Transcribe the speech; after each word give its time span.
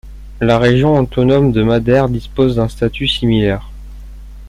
La 0.39 0.57
région 0.57 0.97
autonome 0.97 1.51
de 1.51 1.61
Madère 1.61 2.09
dispose 2.09 2.55
d'un 2.55 2.67
statut 2.69 3.07
similaire. 3.07 3.69